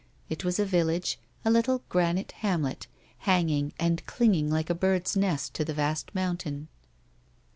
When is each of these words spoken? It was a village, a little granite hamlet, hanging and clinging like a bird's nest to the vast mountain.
It 0.29 0.43
was 0.43 0.57
a 0.57 0.65
village, 0.65 1.19
a 1.45 1.51
little 1.51 1.83
granite 1.87 2.31
hamlet, 2.37 2.87
hanging 3.19 3.71
and 3.79 4.03
clinging 4.07 4.49
like 4.49 4.71
a 4.71 4.73
bird's 4.73 5.15
nest 5.15 5.53
to 5.53 5.63
the 5.63 5.75
vast 5.75 6.15
mountain. 6.15 6.69